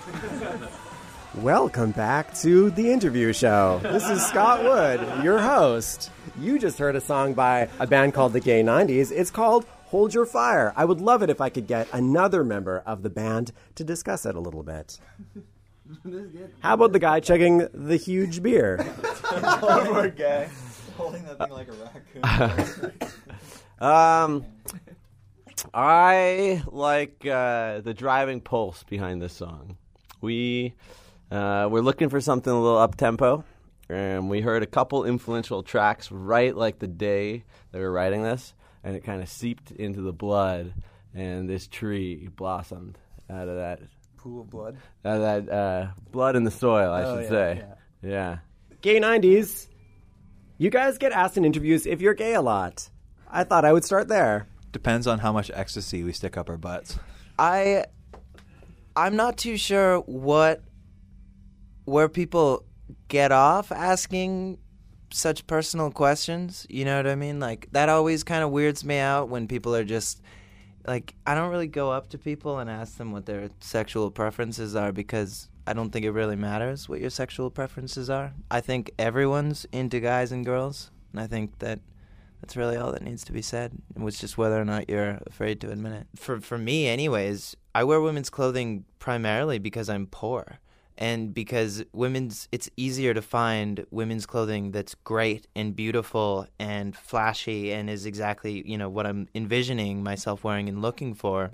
Welcome 1.36 1.92
back 1.92 2.36
to 2.40 2.72
the 2.72 2.92
interview 2.92 3.32
show. 3.32 3.80
This 3.84 4.10
is 4.10 4.22
Scott 4.26 4.66
Wood, 4.66 5.24
your 5.24 5.40
host. 5.40 6.12
You 6.38 6.60
just 6.60 6.78
heard 6.78 6.98
a 6.98 7.02
song 7.02 7.34
by 7.34 7.70
a 7.80 7.88
band 7.88 8.14
called 8.14 8.34
the 8.34 8.42
Gay 8.42 8.62
90s. 8.64 9.14
It's 9.14 9.32
called 9.32 9.66
Hold 9.86 10.14
Your 10.14 10.26
Fire. 10.26 10.74
I 10.76 10.84
would 10.84 11.00
love 11.00 11.24
it 11.24 11.30
if 11.30 11.40
I 11.40 11.48
could 11.48 11.68
get 11.68 11.88
another 11.94 12.44
member 12.44 12.84
of 12.86 13.02
the 13.02 13.10
band 13.10 13.54
to 13.76 13.86
discuss 13.86 14.26
it 14.26 14.36
a 14.36 14.42
little 14.42 14.64
bit. 14.64 15.00
How 16.60 16.74
about 16.74 16.94
the 16.94 17.00
guy 17.00 17.20
chugging 17.20 17.68
the 17.74 17.98
huge 17.98 18.42
beer? 18.44 18.78
Poor 19.04 20.10
guy. 20.10 20.50
Holding 20.98 21.24
that 21.24 21.38
thing 21.40 21.50
like 21.52 21.68
a 21.68 22.22
raccoon. 22.22 22.94
Um, 23.80 24.46
I 25.74 26.62
like 26.68 27.26
uh, 27.26 27.80
the 27.80 27.94
driving 27.94 28.42
pulse 28.42 28.84
behind 28.84 29.22
this 29.22 29.32
song. 29.32 29.78
We 30.20 30.74
uh, 31.32 31.70
we're 31.72 31.80
looking 31.80 32.10
for 32.10 32.20
something 32.20 32.52
a 32.52 32.60
little 32.62 32.78
up 32.78 32.98
tempo, 32.98 33.46
and 33.88 34.30
we 34.30 34.42
heard 34.42 34.64
a 34.64 34.66
couple 34.66 35.06
influential 35.06 35.64
tracks 35.64 36.12
right 36.12 36.54
like 36.54 36.80
the 36.80 36.88
day 36.88 37.46
they 37.72 37.80
were 37.80 37.90
writing 37.90 38.22
this, 38.22 38.54
and 38.84 38.98
it 38.98 39.06
kind 39.06 39.22
of 39.22 39.30
seeped 39.30 39.72
into 39.72 40.02
the 40.02 40.12
blood, 40.12 40.74
and 41.14 41.50
this 41.50 41.66
tree 41.66 42.28
blossomed 42.36 42.98
out 43.30 43.48
of 43.48 43.56
that 43.56 43.80
Pool 44.22 44.42
of 44.42 44.50
blood. 44.50 44.78
out 45.06 45.16
of 45.16 45.46
that 45.46 45.54
uh, 45.54 45.88
blood 46.12 46.36
in 46.36 46.44
the 46.44 46.52
soil, 46.52 46.92
I 46.92 47.04
Oh, 47.04 47.16
should 47.16 47.24
yeah, 47.24 47.30
say. 47.30 47.64
yeah. 48.04 48.10
yeah. 48.10 48.38
Gay 48.82 49.00
90s. 49.00 49.68
You 50.58 50.70
guys 50.70 50.98
get 50.98 51.12
asked 51.14 51.38
in 51.38 51.46
interviews 51.46 51.86
if 51.86 52.02
you're 52.02 52.14
gay 52.14 52.34
a 52.34 52.42
lot. 52.42 52.90
I 53.30 53.44
thought 53.46 53.64
I 53.64 53.72
would 53.72 53.86
start 53.86 54.08
there. 54.10 54.48
Depends 54.74 55.08
on 55.08 55.20
how 55.20 55.32
much 55.32 55.50
ecstasy 55.54 56.04
we 56.04 56.12
stick 56.12 56.36
up 56.38 56.50
our 56.50 56.58
butts. 56.58 57.00
I 57.38 57.86
I'm 58.96 59.16
not 59.16 59.38
too 59.38 59.56
sure 59.56 60.00
what 60.00 60.62
where 61.86 62.10
people 62.10 62.66
get 63.08 63.32
off 63.32 63.72
asking 63.72 64.58
such 65.12 65.48
personal 65.48 65.92
questions. 65.92 66.68
You 66.70 66.84
know 66.86 66.98
what 66.98 67.08
I 67.08 67.16
mean? 67.16 67.40
Like 67.40 67.70
that 67.72 67.88
always 67.90 68.24
kind 68.24 68.44
of 68.44 68.52
weirds 68.52 68.84
me 68.84 68.98
out 69.00 69.30
when 69.30 69.48
people 69.48 69.74
are 69.76 69.86
just 69.86 70.22
like 70.88 71.16
I 71.26 71.36
don't 71.36 71.52
really 71.52 71.68
go 71.68 71.92
up 71.92 72.10
to 72.10 72.18
people 72.18 72.60
and 72.60 72.70
ask 72.70 72.98
them 72.98 73.12
what 73.12 73.26
their 73.26 73.50
sexual 73.60 74.12
preferences 74.12 74.76
are 74.76 74.92
because 74.92 75.50
I 75.68 75.74
don't 75.74 75.92
think 75.92 76.06
it 76.06 76.12
really 76.12 76.36
matters 76.36 76.90
what 76.90 77.00
your 77.00 77.10
sexual 77.10 77.50
preferences 77.52 78.10
are. 78.10 78.34
I 78.50 78.62
think 78.62 78.92
everyone's 78.98 79.66
into 79.72 80.00
guys 80.00 80.32
and 80.32 80.46
girls, 80.46 80.92
and 81.12 81.22
I 81.22 81.28
think 81.28 81.60
that 81.60 81.80
that's 82.42 82.56
really 82.56 82.78
all 82.78 82.92
that 82.92 83.04
needs 83.04 83.24
to 83.26 83.32
be 83.32 83.42
said. 83.42 83.74
It 83.96 84.02
was 84.02 84.18
just 84.18 84.38
whether 84.38 84.60
or 84.60 84.66
not 84.66 84.90
you're 84.90 85.20
afraid 85.28 85.60
to 85.62 85.72
admit 85.72 85.94
it. 85.94 86.08
For 86.16 86.40
for 86.40 86.58
me, 86.58 86.88
anyways, 86.88 87.56
I 87.76 87.84
wear 87.84 88.02
women's 88.02 88.30
clothing 88.30 88.86
primarily 88.98 89.60
because 89.60 89.90
I'm 89.90 90.08
poor. 90.08 90.60
And 91.00 91.34
because 91.34 91.84
women's, 91.94 92.50
it's 92.52 92.70
easier 92.76 93.14
to 93.14 93.22
find 93.22 93.86
women's 93.90 94.26
clothing 94.26 94.72
that's 94.72 94.96
great 94.96 95.48
and 95.56 95.74
beautiful 95.74 96.46
and 96.60 96.94
flashy 96.96 97.72
and 97.72 97.90
is 97.90 98.06
exactly 98.06 98.68
you 98.68 98.78
know 98.78 98.90
what 98.90 99.08
I'm 99.08 99.30
envisioning 99.34 100.04
myself 100.04 100.44
wearing 100.44 100.68
and 100.68 100.82
looking 100.82 101.14
for 101.14 101.52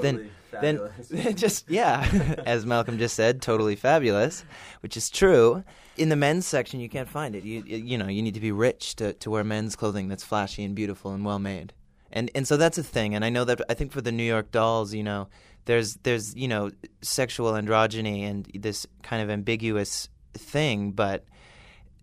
then 0.00 0.30
then 0.60 0.80
just 1.34 1.70
yeah 1.70 2.06
as 2.46 2.66
malcolm 2.66 2.98
just 2.98 3.14
said 3.14 3.40
totally 3.40 3.76
fabulous 3.76 4.44
which 4.80 4.96
is 4.96 5.10
true. 5.10 5.62
In 5.98 6.08
the 6.08 6.16
men's 6.16 6.46
section 6.46 6.80
you 6.80 6.88
can't 6.88 7.08
find 7.08 7.34
it. 7.34 7.44
You 7.44 7.62
you 7.66 7.98
know 7.98 8.08
you 8.08 8.22
need 8.22 8.34
to 8.34 8.40
be 8.40 8.52
rich 8.52 8.96
to, 8.96 9.12
to 9.12 9.30
wear 9.30 9.44
men's 9.44 9.76
clothing 9.76 10.08
that's 10.08 10.24
flashy 10.24 10.64
and 10.64 10.74
beautiful 10.74 11.12
and 11.12 11.24
well 11.24 11.38
made 11.38 11.74
and 12.12 12.30
and 12.34 12.46
so 12.46 12.56
that's 12.56 12.78
a 12.78 12.82
thing 12.82 13.14
and 13.14 13.24
i 13.24 13.28
know 13.30 13.44
that 13.44 13.60
i 13.68 13.74
think 13.74 13.92
for 13.92 14.00
the 14.00 14.12
new 14.12 14.22
york 14.24 14.50
dolls 14.50 14.94
you 14.94 15.02
know 15.02 15.28
there's 15.64 15.94
there's 16.02 16.34
you 16.34 16.48
know 16.48 16.70
sexual 17.00 17.52
androgyny 17.52 18.22
and 18.22 18.50
this 18.54 18.86
kind 19.02 19.22
of 19.22 19.30
ambiguous 19.30 20.08
thing 20.34 20.90
but 20.90 21.24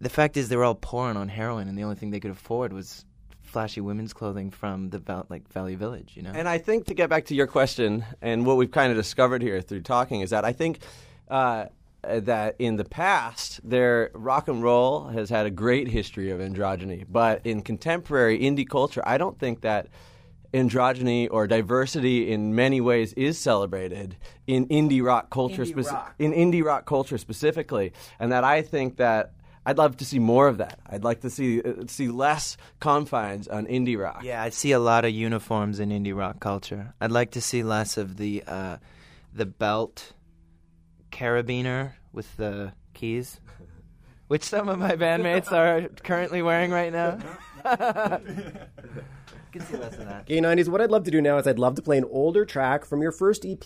the 0.01 0.09
fact 0.09 0.37
is 0.37 0.49
they 0.49 0.55
were 0.55 0.63
all 0.63 0.75
pouring 0.75 1.17
on 1.17 1.27
heroin 1.27 1.67
and 1.67 1.77
the 1.77 1.83
only 1.83 1.95
thing 1.95 2.11
they 2.11 2.19
could 2.19 2.31
afford 2.31 2.71
was 2.73 3.05
flashy 3.49 3.81
women's 3.81 4.13
clothing 4.13 4.51
from 4.51 4.89
the 4.89 5.25
like 5.29 5.51
Value 5.51 5.75
Village, 5.75 6.13
you 6.15 6.21
know. 6.21 6.31
And 6.33 6.47
I 6.47 6.59
think 6.59 6.85
to 6.85 6.93
get 6.93 7.09
back 7.09 7.25
to 7.25 7.35
your 7.35 7.47
question 7.47 8.05
and 8.21 8.45
what 8.45 8.57
we've 8.57 8.71
kind 8.71 8.91
of 8.91 8.97
discovered 8.97 9.41
here 9.41 9.59
through 9.61 9.81
talking 9.81 10.21
is 10.21 10.29
that 10.29 10.45
I 10.45 10.53
think 10.53 10.79
uh, 11.29 11.65
that 12.03 12.55
in 12.59 12.77
the 12.77 12.85
past, 12.85 13.59
their 13.67 14.09
rock 14.13 14.47
and 14.47 14.63
roll 14.63 15.07
has 15.09 15.29
had 15.29 15.45
a 15.45 15.49
great 15.51 15.87
history 15.87 16.31
of 16.31 16.39
androgyny, 16.39 17.05
but 17.09 17.45
in 17.45 17.61
contemporary 17.61 18.39
indie 18.39 18.67
culture, 18.67 19.01
I 19.05 19.17
don't 19.17 19.37
think 19.37 19.61
that 19.61 19.87
androgyny 20.53 21.27
or 21.29 21.45
diversity 21.47 22.31
in 22.31 22.55
many 22.55 22.81
ways 22.81 23.13
is 23.13 23.37
celebrated 23.37 24.15
in 24.47 24.65
indie 24.67 25.03
rock 25.03 25.29
culture 25.29 25.63
Indie 25.63 25.75
speci- 25.75 25.91
rock. 25.91 26.15
in 26.17 26.33
indie 26.33 26.63
rock 26.63 26.85
culture 26.87 27.19
specifically 27.19 27.93
and 28.19 28.31
that 28.31 28.43
I 28.43 28.63
think 28.63 28.97
that 28.97 29.33
I'd 29.65 29.77
love 29.77 29.97
to 29.97 30.05
see 30.05 30.17
more 30.17 30.47
of 30.47 30.57
that. 30.57 30.79
I'd 30.87 31.03
like 31.03 31.21
to 31.21 31.29
see 31.29 31.61
uh, 31.61 31.85
see 31.85 32.07
less 32.07 32.57
confines 32.79 33.47
on 33.47 33.67
indie 33.67 33.99
rock. 33.99 34.23
yeah, 34.23 34.41
I 34.41 34.49
see 34.49 34.71
a 34.71 34.79
lot 34.79 35.05
of 35.05 35.11
uniforms 35.11 35.79
in 35.79 35.89
indie 35.89 36.17
rock 36.17 36.39
culture. 36.39 36.95
I'd 36.99 37.11
like 37.11 37.31
to 37.31 37.41
see 37.41 37.61
less 37.61 37.95
of 37.97 38.17
the 38.17 38.43
uh, 38.47 38.77
the 39.31 39.45
belt 39.45 40.13
carabiner 41.11 41.93
with 42.11 42.35
the 42.37 42.73
keys, 42.93 43.39
which 44.27 44.43
some 44.43 44.69
of 44.69 44.79
my 44.79 44.95
bandmates 44.95 45.51
are 45.51 45.87
currently 46.03 46.41
wearing 46.41 46.71
right 46.71 46.91
now. 46.91 47.19
can 49.51 49.61
see 49.61 49.77
less 49.77 49.93
of 49.93 50.05
that. 50.05 50.25
Gay 50.25 50.39
90s, 50.39 50.67
what 50.67 50.81
I'd 50.81 50.91
love 50.91 51.03
to 51.05 51.11
do 51.11 51.21
now 51.21 51.37
is 51.37 51.47
I'd 51.47 51.59
love 51.59 51.75
to 51.75 51.81
play 51.81 51.97
an 51.97 52.05
older 52.05 52.45
track 52.45 52.85
from 52.85 53.01
your 53.01 53.11
first 53.11 53.45
EP, 53.45 53.65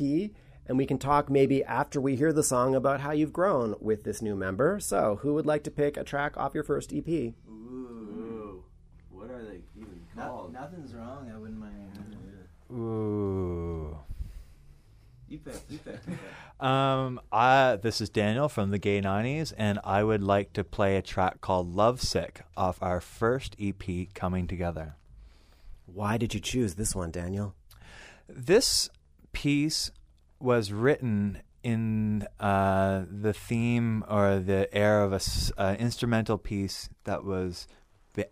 and 0.65 0.77
we 0.77 0.85
can 0.85 0.97
talk 0.97 1.29
maybe 1.29 1.63
after 1.63 1.99
we 1.99 2.15
hear 2.15 2.31
the 2.31 2.43
song 2.43 2.75
about 2.75 3.01
how 3.01 3.11
you've 3.11 3.33
grown 3.33 3.75
with 3.79 4.03
this 4.03 4.21
new 4.21 4.35
member. 4.35 4.79
So, 4.79 5.19
who 5.21 5.33
would 5.33 5.45
like 5.45 5.63
to 5.63 5.71
pick 5.71 5.97
a 5.97 6.03
track 6.03 6.37
off 6.37 6.53
your 6.53 6.63
first 6.63 6.93
EP? 6.93 7.07
Ooh, 7.07 8.63
what 9.09 9.29
are 9.29 9.43
they 9.43 9.61
even 9.75 10.01
called? 10.15 10.53
nothing's 10.53 10.93
wrong. 10.93 11.31
I 11.33 11.37
wouldn't 11.37 11.59
mind. 11.59 11.89
Ooh. 12.71 13.97
You 15.27 15.39
pick. 15.39 15.55
You 15.69 15.79
pick. 15.79 15.99
Um, 16.63 17.19
I 17.29 17.75
this 17.75 17.99
is 17.99 18.09
Daniel 18.09 18.47
from 18.47 18.71
the 18.71 18.77
Gay 18.77 19.01
90s, 19.01 19.51
and 19.57 19.79
I 19.83 20.01
would 20.01 20.23
like 20.23 20.53
to 20.53 20.63
play 20.63 20.95
a 20.95 21.01
track 21.01 21.41
called 21.41 21.75
"Lovesick" 21.75 22.43
off 22.55 22.81
our 22.81 23.01
first 23.01 23.57
EP, 23.59 24.07
"Coming 24.13 24.47
Together." 24.47 24.95
Why 25.85 26.17
did 26.17 26.33
you 26.33 26.39
choose 26.39 26.75
this 26.75 26.95
one, 26.95 27.11
Daniel? 27.11 27.53
This 28.29 28.89
piece 29.33 29.91
was 30.39 30.71
written 30.71 31.41
in 31.63 32.25
uh, 32.39 33.03
the 33.11 33.33
theme 33.33 34.05
or 34.09 34.39
the 34.39 34.73
air 34.73 35.03
of 35.03 35.11
a 35.11 35.19
uh, 35.57 35.75
instrumental 35.77 36.37
piece 36.37 36.89
that 37.03 37.25
was 37.25 37.67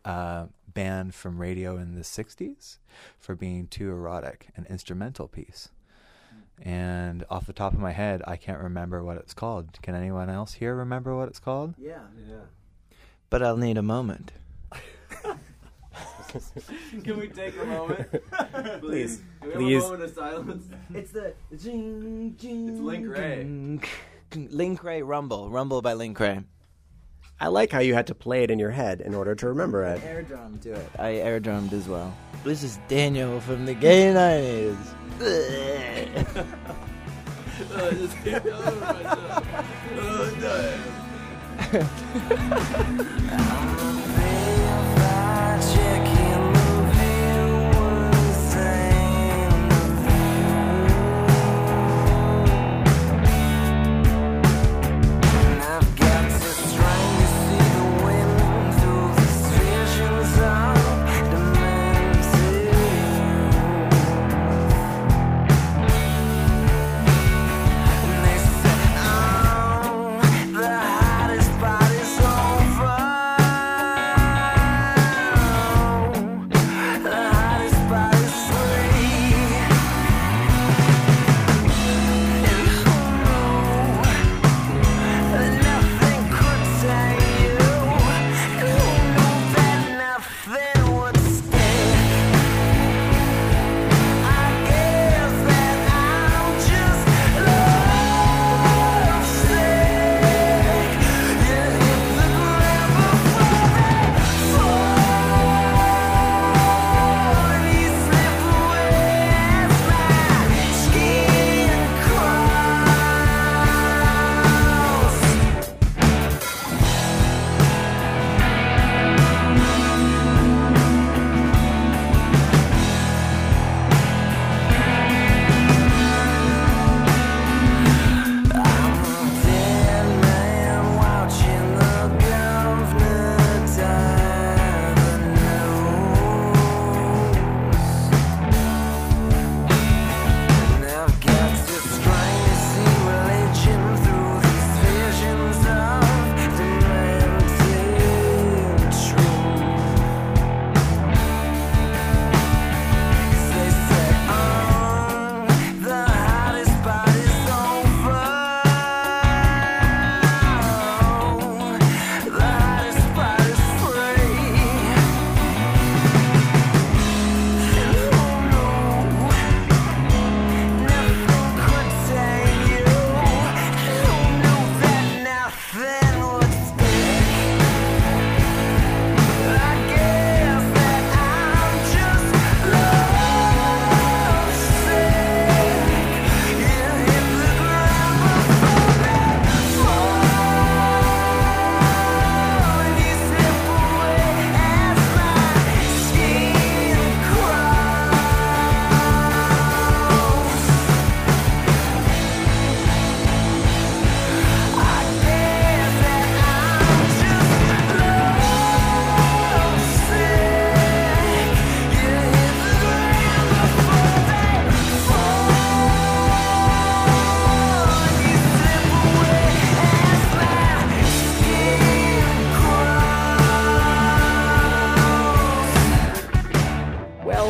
uh, 0.06 0.46
banned 0.74 1.13
from 1.13 1.38
radio 1.38 1.76
in 1.76 1.96
the 1.96 2.02
60s 2.02 2.78
for 3.20 3.36
being 3.36 3.67
too 3.67 3.89
erotic, 3.89 4.48
an 4.56 4.65
instrumental 4.70 5.28
piece. 5.28 5.70
And 6.62 7.24
off 7.30 7.47
the 7.47 7.54
top 7.54 7.74
of 7.74 7.80
my 7.80 7.91
head, 7.91 8.21
I 8.28 8.36
can't 8.38 8.62
remember 8.62 9.04
what 9.04 9.17
it's 9.17 9.34
called. 9.34 9.82
Can 9.82 9.95
anyone 9.95 10.30
else 10.30 10.54
here 10.54 10.76
remember 10.76 11.15
what 11.15 11.28
it's 11.28 11.39
called? 11.39 11.74
Yeah. 11.78 12.02
Yeah. 12.30 12.36
But 13.32 13.41
I'll 13.41 13.58
need 13.58 13.78
a 13.78 13.82
moment. 13.82 14.32
Can 17.04 17.19
we 17.19 17.28
take 17.28 17.60
a 17.60 17.65
moment? 17.65 18.08
Please, 18.82 19.21
Can 19.41 19.50
we 19.50 19.56
please. 19.65 19.78
a 19.84 19.88
moment 19.88 20.04
of 20.04 20.13
silence? 20.13 20.65
It's 20.93 21.12
the 21.12 21.34
jing, 21.58 22.36
jing, 22.39 22.69
It's 22.69 22.80
Link 22.80 23.08
Wray. 23.08 23.80
Link 24.36 24.84
Wray 24.84 25.02
Rumble. 25.02 25.50
Rumble 25.50 25.82
by 25.82 25.93
Link 25.93 26.17
Wray. 26.19 26.41
I 27.41 27.47
like 27.47 27.71
how 27.71 27.80
you 27.80 27.95
had 27.95 28.06
to 28.06 28.13
play 28.13 28.43
it 28.43 28.51
in 28.51 28.60
your 28.60 28.69
head 28.69 29.01
in 29.01 29.15
order 29.15 29.34
to 29.34 29.47
remember 29.47 29.84
it. 29.84 29.99
Air 30.04 30.21
drum 30.21 30.60
to 30.60 30.73
it. 30.73 30.88
I 30.99 31.15
air 31.15 31.39
drummed 31.39 31.73
as 31.73 31.88
well. 31.88 32.15
This 32.43 32.62
is 32.62 32.77
Daniel 32.88 33.41
from 33.41 33.65
the 33.65 33.73
Gay 33.73 34.13
90s. 34.13 34.77
I've 37.73 38.21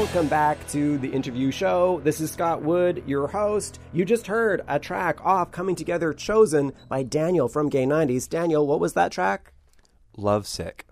Welcome 0.01 0.29
back 0.29 0.67
to 0.69 0.97
the 0.97 1.09
interview 1.09 1.51
show. 1.51 2.01
This 2.03 2.21
is 2.21 2.31
Scott 2.31 2.63
Wood, 2.63 3.03
your 3.05 3.27
host. 3.27 3.79
You 3.93 4.03
just 4.03 4.25
heard 4.25 4.63
a 4.67 4.79
track 4.79 5.23
off 5.23 5.51
Coming 5.51 5.75
Together 5.75 6.11
chosen 6.11 6.73
by 6.89 7.03
Daniel 7.03 7.47
from 7.47 7.69
Gay 7.69 7.85
90s. 7.85 8.27
Daniel, 8.27 8.65
what 8.65 8.79
was 8.79 8.93
that 8.93 9.11
track? 9.11 9.53
Love 10.17 10.47
sick. 10.47 10.87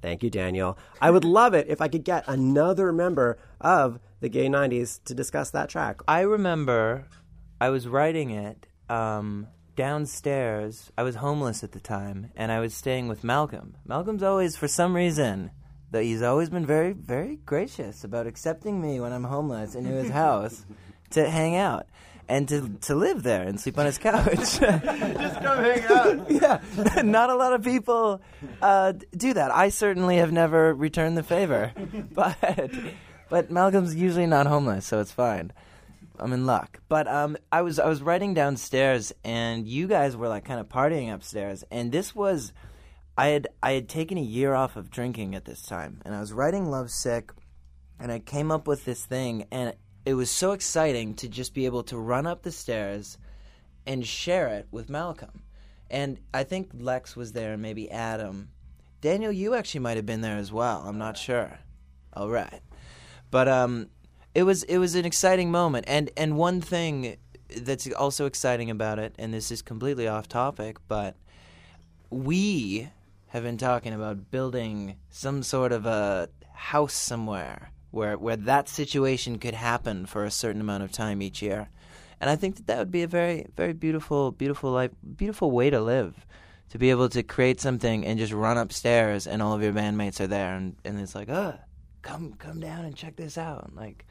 Thank 0.00 0.22
you, 0.22 0.30
Daniel. 0.30 0.78
I 1.02 1.10
would 1.10 1.24
love 1.24 1.52
it 1.52 1.66
if 1.68 1.80
I 1.80 1.88
could 1.88 2.04
get 2.04 2.22
another 2.28 2.92
member 2.92 3.38
of 3.60 3.98
the 4.20 4.28
Gay 4.28 4.46
90s 4.46 5.02
to 5.06 5.14
discuss 5.14 5.50
that 5.50 5.68
track. 5.68 6.00
I 6.06 6.20
remember 6.20 7.08
I 7.60 7.70
was 7.70 7.88
writing 7.88 8.30
it 8.30 8.68
um, 8.88 9.48
downstairs. 9.74 10.92
I 10.96 11.02
was 11.02 11.16
homeless 11.16 11.64
at 11.64 11.72
the 11.72 11.80
time, 11.80 12.30
and 12.36 12.52
I 12.52 12.60
was 12.60 12.72
staying 12.72 13.08
with 13.08 13.24
Malcolm. 13.24 13.78
Malcolm's 13.84 14.22
always, 14.22 14.56
for 14.56 14.68
some 14.68 14.94
reason, 14.94 15.50
that 15.94 16.02
he's 16.02 16.22
always 16.22 16.50
been 16.50 16.66
very, 16.66 16.92
very 16.92 17.38
gracious 17.46 18.02
about 18.02 18.26
accepting 18.26 18.82
me 18.82 18.98
when 18.98 19.12
I'm 19.12 19.22
homeless 19.22 19.76
into 19.76 19.90
his 19.90 20.10
house 20.10 20.64
to 21.10 21.30
hang 21.30 21.54
out 21.54 21.86
and 22.28 22.48
to 22.48 22.68
to 22.82 22.96
live 22.96 23.22
there 23.22 23.42
and 23.42 23.60
sleep 23.60 23.78
on 23.78 23.86
his 23.86 23.98
couch. 23.98 24.34
Just 24.34 24.60
come 24.60 25.64
hang 25.64 25.84
out. 25.84 26.30
yeah, 26.30 27.02
not 27.02 27.30
a 27.30 27.36
lot 27.36 27.52
of 27.52 27.62
people 27.62 28.20
uh, 28.60 28.92
do 29.16 29.34
that. 29.34 29.54
I 29.54 29.68
certainly 29.68 30.16
have 30.16 30.32
never 30.32 30.74
returned 30.74 31.16
the 31.16 31.22
favor, 31.22 31.72
but 32.12 32.72
but 33.30 33.52
Malcolm's 33.52 33.94
usually 33.94 34.26
not 34.26 34.48
homeless, 34.48 34.86
so 34.86 34.98
it's 34.98 35.12
fine. 35.12 35.52
I'm 36.18 36.32
in 36.32 36.44
luck. 36.44 36.80
But 36.88 37.06
um, 37.06 37.36
I 37.52 37.62
was 37.62 37.78
I 37.78 37.86
was 37.86 38.02
writing 38.02 38.34
downstairs, 38.34 39.12
and 39.22 39.64
you 39.68 39.86
guys 39.86 40.16
were 40.16 40.28
like 40.28 40.44
kind 40.44 40.58
of 40.58 40.68
partying 40.68 41.14
upstairs, 41.14 41.62
and 41.70 41.92
this 41.92 42.16
was. 42.16 42.52
I 43.16 43.28
had 43.28 43.48
I 43.62 43.72
had 43.72 43.88
taken 43.88 44.18
a 44.18 44.22
year 44.22 44.54
off 44.54 44.76
of 44.76 44.90
drinking 44.90 45.34
at 45.34 45.44
this 45.44 45.62
time, 45.62 46.00
and 46.04 46.14
I 46.14 46.20
was 46.20 46.32
writing 46.32 46.66
Love 46.66 46.90
Sick, 46.90 47.30
and 48.00 48.10
I 48.10 48.18
came 48.18 48.50
up 48.50 48.66
with 48.66 48.84
this 48.84 49.04
thing, 49.04 49.46
and 49.52 49.74
it 50.04 50.14
was 50.14 50.30
so 50.30 50.52
exciting 50.52 51.14
to 51.14 51.28
just 51.28 51.54
be 51.54 51.66
able 51.66 51.84
to 51.84 51.96
run 51.96 52.26
up 52.26 52.42
the 52.42 52.50
stairs 52.50 53.16
and 53.86 54.04
share 54.04 54.48
it 54.48 54.66
with 54.70 54.90
Malcolm. 54.90 55.42
And 55.90 56.18
I 56.32 56.42
think 56.44 56.70
Lex 56.74 57.14
was 57.14 57.32
there, 57.32 57.52
and 57.52 57.62
maybe 57.62 57.90
Adam. 57.90 58.48
Daniel, 59.00 59.30
you 59.30 59.54
actually 59.54 59.80
might 59.80 59.96
have 59.96 60.06
been 60.06 60.22
there 60.22 60.38
as 60.38 60.50
well. 60.50 60.82
I'm 60.86 60.98
not 60.98 61.16
sure. 61.16 61.58
All 62.14 62.30
right, 62.30 62.62
but 63.30 63.48
um, 63.48 63.90
it 64.34 64.42
was 64.42 64.64
it 64.64 64.78
was 64.78 64.96
an 64.96 65.04
exciting 65.04 65.52
moment, 65.52 65.84
and 65.86 66.10
and 66.16 66.36
one 66.36 66.60
thing 66.60 67.16
that's 67.56 67.90
also 67.92 68.26
exciting 68.26 68.70
about 68.70 68.98
it, 68.98 69.14
and 69.18 69.32
this 69.32 69.52
is 69.52 69.62
completely 69.62 70.08
off 70.08 70.28
topic, 70.28 70.78
but 70.88 71.16
we 72.10 72.88
have 73.34 73.42
been 73.42 73.58
talking 73.58 73.92
about 73.92 74.30
building 74.30 74.94
some 75.10 75.42
sort 75.42 75.72
of 75.72 75.86
a 75.86 76.28
house 76.52 76.94
somewhere 76.94 77.72
where 77.90 78.16
where 78.16 78.36
that 78.36 78.68
situation 78.68 79.40
could 79.40 79.54
happen 79.54 80.06
for 80.06 80.24
a 80.24 80.30
certain 80.30 80.60
amount 80.60 80.84
of 80.84 80.92
time 80.92 81.20
each 81.20 81.42
year. 81.42 81.68
And 82.20 82.30
I 82.30 82.36
think 82.36 82.54
that 82.54 82.68
that 82.68 82.78
would 82.78 82.92
be 82.92 83.02
a 83.02 83.08
very 83.08 83.46
very 83.56 83.72
beautiful 83.72 84.30
beautiful 84.30 84.70
life 84.70 84.92
beautiful 85.16 85.50
way 85.50 85.68
to 85.68 85.80
live. 85.80 86.24
To 86.70 86.78
be 86.78 86.90
able 86.90 87.08
to 87.08 87.24
create 87.24 87.60
something 87.60 88.06
and 88.06 88.20
just 88.20 88.32
run 88.32 88.56
upstairs 88.56 89.26
and 89.26 89.42
all 89.42 89.52
of 89.52 89.62
your 89.62 89.72
bandmates 89.72 90.20
are 90.20 90.28
there 90.28 90.54
and, 90.54 90.76
and 90.84 91.00
it's 91.00 91.14
like, 91.16 91.28
"Uh, 91.28 91.54
come 92.02 92.34
come 92.34 92.60
down 92.60 92.84
and 92.84 92.94
check 92.94 93.16
this 93.16 93.36
out." 93.36 93.74
Like 93.74 94.06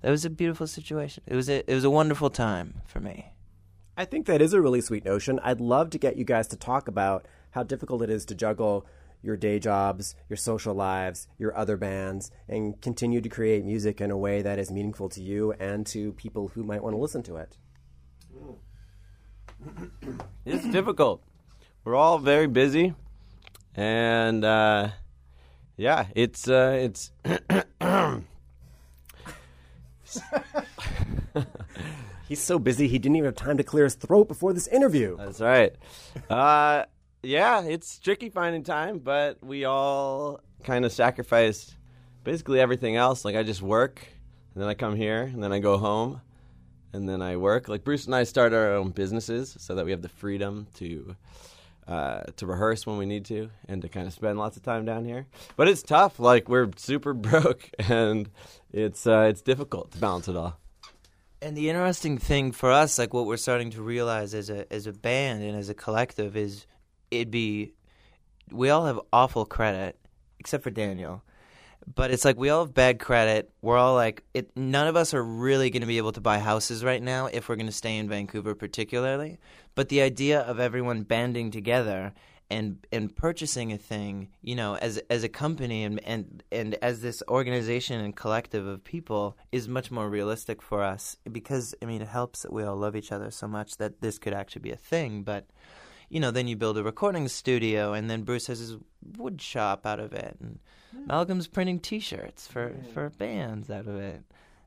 that 0.00 0.10
was 0.10 0.24
a 0.24 0.30
beautiful 0.30 0.66
situation. 0.66 1.22
It 1.28 1.36
was 1.36 1.48
a 1.48 1.58
it 1.70 1.74
was 1.74 1.84
a 1.84 1.90
wonderful 1.90 2.28
time 2.28 2.82
for 2.86 2.98
me. 2.98 3.32
I 3.96 4.04
think 4.04 4.26
that 4.26 4.42
is 4.42 4.52
a 4.52 4.60
really 4.60 4.80
sweet 4.80 5.04
notion. 5.04 5.38
I'd 5.44 5.60
love 5.60 5.90
to 5.90 5.98
get 5.98 6.16
you 6.16 6.24
guys 6.24 6.48
to 6.48 6.56
talk 6.56 6.88
about 6.88 7.26
how 7.54 7.62
difficult 7.62 8.02
it 8.02 8.10
is 8.10 8.24
to 8.26 8.34
juggle 8.34 8.84
your 9.22 9.36
day 9.36 9.60
jobs, 9.60 10.16
your 10.28 10.36
social 10.36 10.74
lives, 10.74 11.28
your 11.38 11.56
other 11.56 11.76
bands, 11.76 12.32
and 12.48 12.80
continue 12.82 13.20
to 13.20 13.28
create 13.28 13.64
music 13.64 14.00
in 14.00 14.10
a 14.10 14.18
way 14.18 14.42
that 14.42 14.58
is 14.58 14.72
meaningful 14.72 15.08
to 15.08 15.22
you 15.22 15.52
and 15.52 15.86
to 15.86 16.12
people 16.14 16.48
who 16.48 16.64
might 16.64 16.82
want 16.82 16.94
to 16.94 16.98
listen 16.98 17.22
to 17.22 17.36
it. 17.36 17.56
It's 20.44 20.66
difficult. 20.68 21.22
We're 21.84 21.94
all 21.94 22.18
very 22.18 22.48
busy, 22.48 22.92
and 23.76 24.44
uh, 24.44 24.88
yeah, 25.76 26.06
it's 26.14 26.48
uh, 26.48 26.76
it's. 26.76 27.12
He's 32.28 32.42
so 32.42 32.58
busy 32.58 32.88
he 32.88 32.98
didn't 32.98 33.16
even 33.16 33.26
have 33.26 33.36
time 33.36 33.58
to 33.58 33.62
clear 33.62 33.84
his 33.84 33.94
throat 33.94 34.28
before 34.28 34.52
this 34.52 34.66
interview. 34.66 35.16
That's 35.16 35.40
right. 35.40 35.74
Uh, 36.28 36.84
yeah, 37.24 37.62
it's 37.62 37.98
tricky 37.98 38.28
finding 38.28 38.62
time, 38.62 38.98
but 38.98 39.42
we 39.42 39.64
all 39.64 40.40
kind 40.62 40.84
of 40.84 40.92
sacrifice 40.92 41.74
basically 42.22 42.60
everything 42.60 42.96
else. 42.96 43.24
Like 43.24 43.36
I 43.36 43.42
just 43.42 43.62
work, 43.62 44.06
and 44.54 44.62
then 44.62 44.68
I 44.68 44.74
come 44.74 44.96
here, 44.96 45.22
and 45.22 45.42
then 45.42 45.52
I 45.52 45.58
go 45.58 45.78
home, 45.78 46.20
and 46.92 47.08
then 47.08 47.22
I 47.22 47.36
work. 47.36 47.68
Like 47.68 47.84
Bruce 47.84 48.06
and 48.06 48.14
I 48.14 48.24
start 48.24 48.52
our 48.52 48.74
own 48.74 48.90
businesses 48.90 49.56
so 49.58 49.74
that 49.74 49.84
we 49.84 49.90
have 49.90 50.02
the 50.02 50.08
freedom 50.08 50.66
to 50.76 51.16
uh, 51.86 52.22
to 52.36 52.46
rehearse 52.46 52.86
when 52.86 52.96
we 52.96 53.06
need 53.06 53.24
to, 53.26 53.50
and 53.68 53.82
to 53.82 53.88
kind 53.88 54.06
of 54.06 54.12
spend 54.12 54.38
lots 54.38 54.56
of 54.56 54.62
time 54.62 54.84
down 54.84 55.04
here. 55.04 55.26
But 55.56 55.68
it's 55.68 55.82
tough. 55.82 56.18
Like 56.18 56.48
we're 56.48 56.70
super 56.76 57.12
broke, 57.14 57.70
and 57.78 58.30
it's 58.72 59.06
uh, 59.06 59.26
it's 59.30 59.42
difficult 59.42 59.92
to 59.92 59.98
balance 59.98 60.28
it 60.28 60.36
all. 60.36 60.58
And 61.42 61.54
the 61.54 61.68
interesting 61.68 62.16
thing 62.16 62.52
for 62.52 62.72
us, 62.72 62.98
like 62.98 63.12
what 63.12 63.26
we're 63.26 63.36
starting 63.36 63.70
to 63.72 63.82
realize 63.82 64.32
as 64.32 64.48
a 64.48 64.72
as 64.72 64.86
a 64.86 64.92
band 64.92 65.42
and 65.42 65.56
as 65.56 65.68
a 65.68 65.74
collective, 65.74 66.36
is 66.36 66.66
it'd 67.14 67.30
be 67.30 67.72
we 68.50 68.70
all 68.70 68.86
have 68.86 69.00
awful 69.12 69.44
credit, 69.44 69.98
except 70.38 70.62
for 70.62 70.70
Daniel. 70.70 71.22
But 71.92 72.10
it's 72.10 72.24
like 72.24 72.38
we 72.38 72.48
all 72.48 72.64
have 72.64 72.74
bad 72.74 72.98
credit. 72.98 73.50
We're 73.60 73.76
all 73.76 73.94
like, 73.94 74.22
it, 74.32 74.56
none 74.56 74.86
of 74.86 74.96
us 74.96 75.12
are 75.12 75.22
really 75.22 75.68
going 75.68 75.82
to 75.82 75.86
be 75.86 75.98
able 75.98 76.12
to 76.12 76.20
buy 76.20 76.38
houses 76.38 76.82
right 76.82 77.02
now 77.02 77.26
if 77.26 77.48
we're 77.48 77.56
going 77.56 77.66
to 77.66 77.72
stay 77.72 77.98
in 77.98 78.08
Vancouver, 78.08 78.54
particularly. 78.54 79.38
But 79.74 79.90
the 79.90 80.00
idea 80.00 80.40
of 80.40 80.58
everyone 80.58 81.02
banding 81.02 81.50
together 81.50 82.14
and 82.50 82.86
and 82.92 83.14
purchasing 83.14 83.72
a 83.72 83.78
thing, 83.78 84.28
you 84.42 84.54
know, 84.54 84.76
as 84.76 84.98
as 85.10 85.24
a 85.24 85.28
company 85.28 85.82
and 85.82 86.02
and 86.04 86.42
and 86.52 86.74
as 86.80 87.00
this 87.00 87.22
organization 87.28 88.00
and 88.00 88.14
collective 88.14 88.66
of 88.66 88.84
people 88.84 89.36
is 89.50 89.66
much 89.66 89.90
more 89.90 90.08
realistic 90.08 90.62
for 90.62 90.82
us 90.82 91.16
because 91.30 91.74
I 91.82 91.86
mean 91.86 92.02
it 92.02 92.08
helps 92.08 92.42
that 92.42 92.52
we 92.52 92.62
all 92.62 92.76
love 92.76 92.96
each 92.96 93.12
other 93.12 93.30
so 93.30 93.48
much 93.48 93.78
that 93.78 94.00
this 94.00 94.18
could 94.18 94.34
actually 94.34 94.62
be 94.62 94.72
a 94.72 94.76
thing, 94.76 95.22
but 95.22 95.46
you 96.08 96.20
know, 96.20 96.30
then 96.30 96.46
you 96.46 96.56
build 96.56 96.78
a 96.78 96.82
recording 96.82 97.28
studio, 97.28 97.92
and 97.92 98.08
then 98.10 98.22
Bruce 98.22 98.46
has 98.46 98.58
his 98.58 98.76
wood 99.16 99.40
shop 99.40 99.86
out 99.86 100.00
of 100.00 100.12
it, 100.12 100.36
and 100.40 100.58
hmm. 100.92 101.06
Malcolm's 101.06 101.46
printing 101.46 101.80
T-shirts 101.80 102.46
for 102.46 102.74
for 102.92 103.10
bands 103.10 103.70
out 103.70 103.86
of 103.86 103.96
it. 103.96 104.22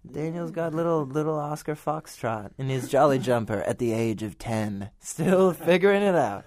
Daniel's 0.10 0.52
got 0.52 0.74
little 0.74 1.06
little 1.06 1.38
Oscar 1.38 1.76
Foxtrot 1.76 2.52
in 2.58 2.70
his 2.70 2.90
jolly 2.90 3.20
jumper 3.20 3.62
at 3.64 3.80
the 3.80 3.94
age 3.94 4.24
of 4.24 4.38
ten, 4.38 4.90
still 5.00 5.54
figuring 5.54 6.04
it 6.04 6.16
out. 6.16 6.44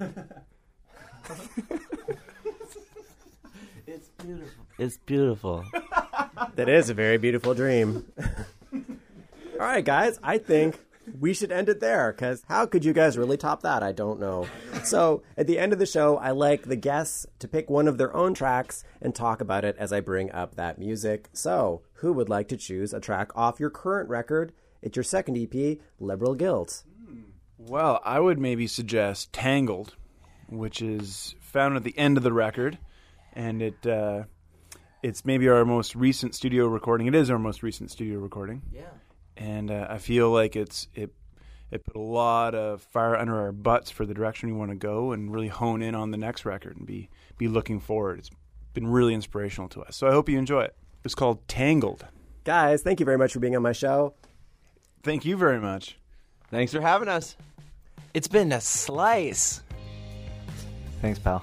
It's 3.86 4.08
beautiful. 4.08 4.64
It's 4.78 4.98
beautiful. 4.98 5.64
That 6.54 6.68
is 6.68 6.88
a 6.88 6.94
very 6.94 7.18
beautiful 7.18 7.54
dream. 7.54 8.10
All 8.72 9.66
right, 9.66 9.84
guys, 9.84 10.18
I 10.22 10.38
think 10.38 10.78
we 11.20 11.34
should 11.34 11.52
end 11.52 11.68
it 11.68 11.80
there 11.80 12.12
because 12.12 12.42
how 12.48 12.64
could 12.64 12.84
you 12.84 12.94
guys 12.94 13.18
really 13.18 13.36
top 13.36 13.62
that? 13.62 13.82
I 13.82 13.92
don't 13.92 14.18
know. 14.18 14.46
So, 14.82 15.22
at 15.36 15.46
the 15.46 15.58
end 15.58 15.74
of 15.74 15.78
the 15.78 15.86
show, 15.86 16.16
I 16.16 16.30
like 16.30 16.62
the 16.62 16.76
guests 16.76 17.26
to 17.40 17.46
pick 17.46 17.68
one 17.68 17.86
of 17.86 17.98
their 17.98 18.16
own 18.16 18.32
tracks 18.32 18.82
and 19.02 19.14
talk 19.14 19.42
about 19.42 19.64
it 19.64 19.76
as 19.78 19.92
I 19.92 20.00
bring 20.00 20.32
up 20.32 20.56
that 20.56 20.78
music. 20.78 21.28
So, 21.34 21.82
who 21.94 22.14
would 22.14 22.30
like 22.30 22.48
to 22.48 22.56
choose 22.56 22.94
a 22.94 23.00
track 23.00 23.30
off 23.36 23.60
your 23.60 23.70
current 23.70 24.08
record? 24.08 24.52
It's 24.80 24.96
your 24.96 25.04
second 25.04 25.36
EP, 25.36 25.78
Liberal 25.98 26.34
Guilt. 26.34 26.84
Well, 27.58 28.00
I 28.02 28.18
would 28.18 28.38
maybe 28.38 28.66
suggest 28.66 29.34
Tangled, 29.34 29.94
which 30.48 30.80
is 30.80 31.34
found 31.42 31.76
at 31.76 31.84
the 31.84 31.96
end 31.98 32.16
of 32.16 32.22
the 32.22 32.32
record, 32.32 32.78
and 33.34 33.60
it 33.60 33.86
uh, 33.86 34.24
it's 35.02 35.26
maybe 35.26 35.46
our 35.50 35.66
most 35.66 35.94
recent 35.94 36.34
studio 36.34 36.66
recording. 36.66 37.06
It 37.06 37.14
is 37.14 37.30
our 37.30 37.38
most 37.38 37.62
recent 37.62 37.90
studio 37.90 38.18
recording. 38.18 38.62
Yeah. 38.72 38.88
And 39.40 39.70
uh, 39.70 39.86
I 39.88 39.98
feel 39.98 40.30
like 40.30 40.54
it's 40.54 40.86
it 40.94 41.10
it 41.70 41.84
put 41.84 41.96
a 41.96 42.00
lot 42.00 42.54
of 42.54 42.82
fire 42.82 43.16
under 43.16 43.40
our 43.40 43.52
butts 43.52 43.90
for 43.90 44.04
the 44.04 44.14
direction 44.14 44.50
we 44.50 44.56
want 44.56 44.70
to 44.70 44.76
go 44.76 45.12
and 45.12 45.32
really 45.32 45.48
hone 45.48 45.82
in 45.82 45.94
on 45.94 46.10
the 46.10 46.16
next 46.16 46.44
record 46.44 46.76
and 46.76 46.86
be 46.86 47.08
be 47.38 47.48
looking 47.48 47.80
forward. 47.80 48.18
It's 48.18 48.30
been 48.74 48.86
really 48.86 49.14
inspirational 49.14 49.68
to 49.70 49.82
us. 49.82 49.96
So 49.96 50.06
I 50.06 50.12
hope 50.12 50.28
you 50.28 50.38
enjoy 50.38 50.62
it. 50.62 50.76
It's 51.04 51.14
called 51.14 51.46
Tangled. 51.48 52.06
Guys, 52.44 52.82
thank 52.82 53.00
you 53.00 53.06
very 53.06 53.18
much 53.18 53.32
for 53.32 53.40
being 53.40 53.56
on 53.56 53.62
my 53.62 53.72
show. 53.72 54.14
Thank 55.02 55.24
you 55.24 55.36
very 55.36 55.58
much. 55.58 55.98
Thanks 56.50 56.72
for 56.72 56.80
having 56.80 57.08
us. 57.08 57.36
It's 58.12 58.28
been 58.28 58.52
a 58.52 58.60
slice. 58.60 59.62
Thanks, 61.00 61.18
pal. 61.18 61.42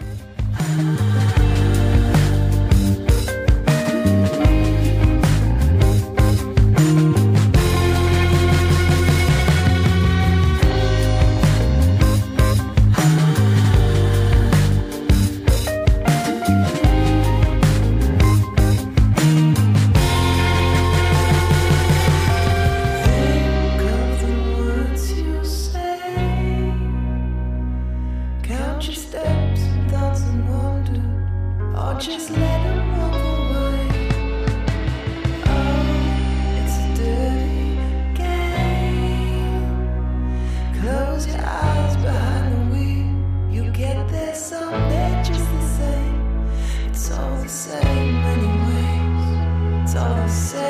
Anyways. 50.27 50.66